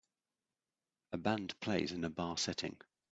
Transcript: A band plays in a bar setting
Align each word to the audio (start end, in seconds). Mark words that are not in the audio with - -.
A 1.11 1.17
band 1.19 1.59
plays 1.59 1.91
in 1.91 2.03
a 2.05 2.09
bar 2.09 2.35
setting 2.35 2.75